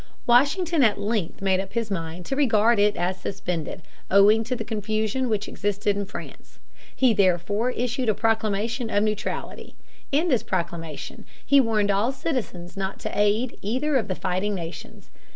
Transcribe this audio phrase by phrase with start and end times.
[0.25, 4.63] Washington at length made up his mind to regard it as suspended, owing to the
[4.63, 6.57] confusion which existed in France.
[6.95, 9.75] He therefore issued a Proclamation of Neutrality.
[10.11, 15.11] In this proclamation he warned all citizens not to aid either of the fighting nations.